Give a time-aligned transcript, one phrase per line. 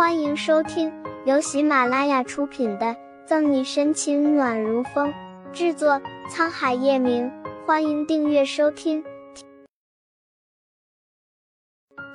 [0.00, 0.90] 欢迎收听
[1.26, 2.86] 由喜马拉雅出品的
[3.26, 5.12] 《赠你深情暖如风》，
[5.52, 7.30] 制作沧海夜明。
[7.66, 9.04] 欢迎订阅收听。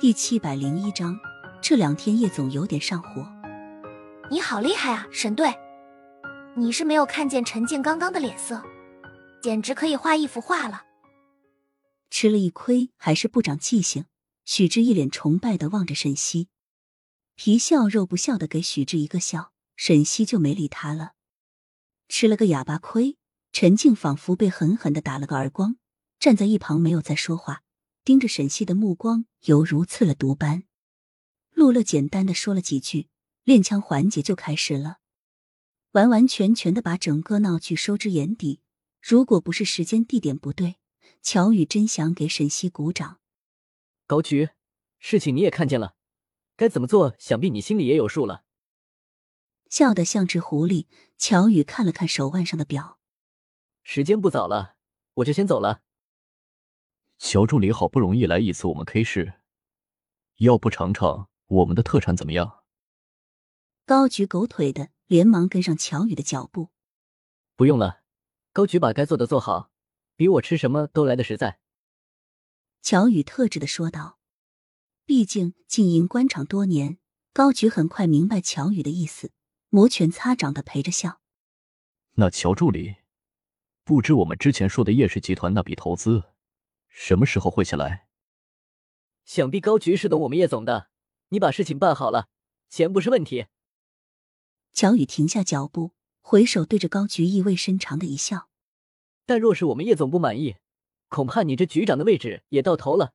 [0.00, 1.16] 第七百零一章，
[1.62, 3.24] 这两天叶总有点上火。
[4.32, 5.54] 你好厉害啊，沈队！
[6.56, 8.60] 你是没有看见陈静刚刚的脸色，
[9.40, 10.82] 简直可以画一幅画了。
[12.10, 14.06] 吃了一亏，还是不长记性。
[14.44, 16.48] 许志一脸崇拜的望着沈西。
[17.36, 21.12] 皮笑肉不笑的给许志一个笑，沈西就没理他了。
[22.08, 23.18] 吃了个哑巴亏，
[23.52, 25.76] 陈静仿佛被狠狠的打了个耳光，
[26.18, 27.62] 站在一旁没有再说话，
[28.04, 30.64] 盯着沈西的目光犹如刺了毒般。
[31.52, 33.08] 陆乐简单的说了几句，
[33.44, 34.98] 练枪环节就开始了，
[35.92, 38.60] 完完全全的把整个闹剧收之眼底。
[39.02, 40.76] 如果不是时间地点不对，
[41.20, 43.20] 乔宇真想给沈西鼓掌。
[44.06, 44.48] 高局，
[44.98, 45.95] 事情你也看见了。
[46.56, 47.14] 该怎么做？
[47.18, 48.44] 想必你心里也有数了。
[49.68, 50.86] 笑得像只狐狸。
[51.18, 52.98] 乔宇看了看手腕上的表，
[53.82, 54.76] 时间不早了，
[55.14, 55.80] 我就先走了。
[57.18, 59.40] 乔助理好不容易来一次我们 K 市，
[60.36, 62.64] 要不尝尝我们的特产怎么样？
[63.86, 66.68] 高举狗腿的连忙跟上乔宇的脚步。
[67.56, 68.02] 不用了，
[68.52, 69.70] 高举把该做的做好，
[70.16, 71.60] 比我吃什么都来的实在。
[72.82, 74.18] 乔宇特制的说道。
[75.06, 76.98] 毕竟经营官场多年，
[77.32, 79.30] 高举很快明白乔宇的意思，
[79.68, 81.20] 摩拳擦掌的陪着笑。
[82.14, 82.96] 那乔助理，
[83.84, 86.24] 不知我们之前说的叶氏集团那笔投资，
[86.88, 88.08] 什么时候会下来？
[89.24, 90.88] 想必高局是懂我们叶总的，
[91.28, 92.28] 你把事情办好了，
[92.68, 93.46] 钱不是问题。
[94.72, 98.48] 乔宇停下脚步，回首对着高局意味深长的一笑。
[99.24, 100.56] 但若是我们叶总不满意，
[101.06, 103.12] 恐怕你这局长的位置也到头了。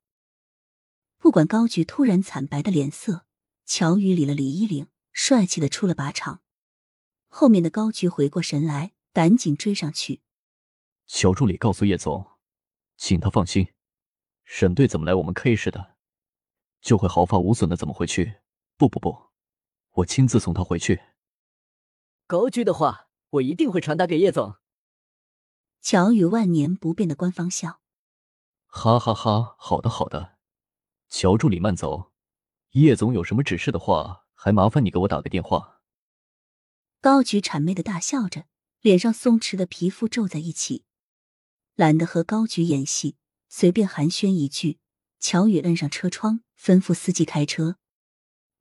[1.31, 3.25] 不管高举突然惨白的脸色，
[3.63, 6.41] 乔宇理了理衣领，帅气的出了靶场。
[7.29, 10.19] 后面的高举回过神来，赶紧追上去。
[11.07, 12.31] 乔助理告诉叶总，
[12.97, 13.71] 请他放心，
[14.43, 15.95] 沈队怎么来我们 K 市的，
[16.81, 18.41] 就会毫发无损的怎么回去。
[18.75, 19.29] 不不不，
[19.91, 20.99] 我亲自送他回去。
[22.27, 24.57] 高举的话，我一定会传达给叶总。
[25.79, 27.79] 乔宇万年不变的官方笑，
[28.65, 29.55] 哈哈哈！
[29.57, 30.40] 好的好的。
[31.11, 32.13] 乔助理慢走，
[32.71, 35.81] 叶总有什么指示的话，还麻烦你给我打个电话。
[37.01, 38.45] 高举谄媚的大笑着，
[38.79, 40.85] 脸上松弛的皮肤皱在一起，
[41.75, 43.17] 懒得和高举演戏，
[43.49, 44.79] 随便寒暄一句。
[45.19, 47.75] 乔宇摁上车窗，吩咐司机开车。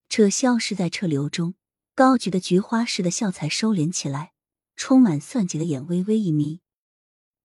[0.08, 1.54] 车消失在车流中，
[1.94, 4.32] 高举的菊花似的笑才收敛起来，
[4.74, 6.60] 充满算计的眼微微一眯。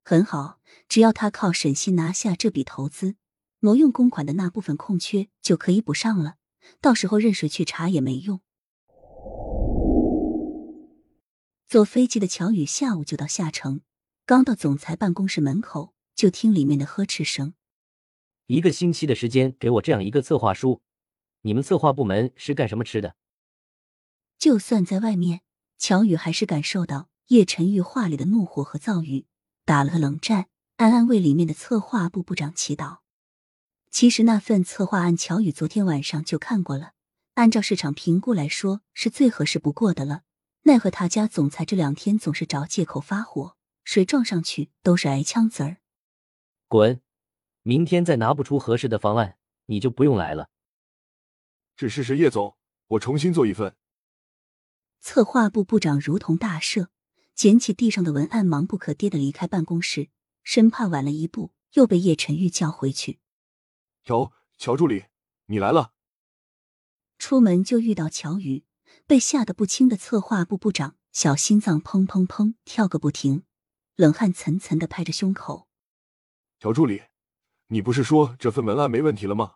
[0.04, 3.16] 很好，只要他靠沈西拿下这笔投资。
[3.66, 6.36] 挪用公款的那部分空缺就可以补上了，
[6.80, 8.40] 到时候任谁去查也没用。
[11.68, 13.82] 坐飞机的乔宇下午就到下城，
[14.24, 17.56] 刚到总裁办公室门口，就听里面的呵斥声
[18.46, 20.84] ：“一个星期的时间给我这样一个策划书，
[21.42, 23.16] 你们策划部门是干什么吃的？”
[24.38, 25.42] 就算在外面，
[25.80, 29.26] 乔宇还是感受到叶晨玉话里的怒火和躁郁，
[29.66, 33.05] 打了个冷战，暗暗为里面的策划部部长祈祷。
[33.96, 36.92] 其实那份策划案，乔宇昨天晚上就看过了。
[37.36, 40.24] 按照市场评估来说，是最合适不过的了。
[40.64, 45.78] 奈何他家总裁这两天总是找借口发火，谁撞上去都是挨枪子儿。
[46.68, 47.00] 滚！
[47.64, 50.50] 明天再拿不出合适的方案，你就不用来了。
[51.78, 52.58] 只是是叶总，
[52.88, 53.78] 我重新做一份。
[55.00, 56.88] 策划部部长如同大赦，
[57.34, 60.10] 捡起地上的文案，忙不可跌的离开办公室，
[60.44, 63.20] 生怕晚了一步又被叶晨玉叫回去。
[64.06, 65.06] 乔乔助理，
[65.48, 65.94] 你来了。
[67.18, 68.64] 出门就遇到乔宇，
[69.08, 73.46] 被吓得不轻的策划部部长小心脏砰砰砰跳个不停，
[73.96, 75.68] 冷汗涔涔的拍着胸口。
[76.60, 77.02] 乔助理，
[77.70, 79.56] 你不是说这份文案没问题了吗？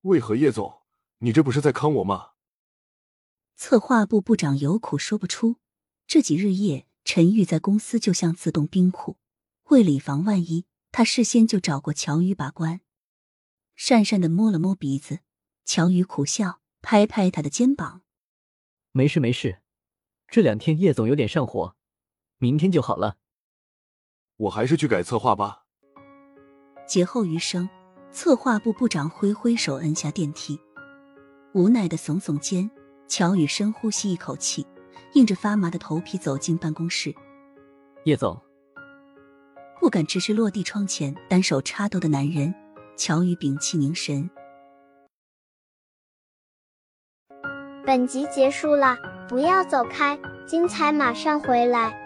[0.00, 0.82] 为何叶总，
[1.18, 2.30] 你这不是在坑我吗？
[3.54, 5.58] 策划部部长有苦说不出。
[6.08, 9.16] 这几日夜，陈玉在公司就像自动冰库，
[9.68, 12.80] 为了以防万一，他事先就找过乔宇把关。
[13.76, 15.20] 讪讪的摸了摸鼻子，
[15.64, 18.02] 乔宇苦笑，拍拍他的肩膀
[18.92, 19.60] ：“没事没事，
[20.28, 21.76] 这两天叶总有点上火，
[22.38, 23.18] 明天就好了。
[24.36, 25.64] 我还是去改策划吧。”
[26.86, 27.68] 劫后余生，
[28.10, 30.60] 策划部部长挥挥手，摁下电梯，
[31.52, 32.70] 无奈的耸耸肩。
[33.06, 34.66] 乔宇深呼吸一口气，
[35.12, 37.14] 硬着发麻的头皮走进办公室。
[38.04, 38.40] 叶总，
[39.78, 42.52] 不敢直视落地窗前单手插兜的男人。
[42.96, 44.30] 乔宇屏气凝神。
[47.84, 48.96] 本集结束了，
[49.28, 52.03] 不要走开，精彩马上回来。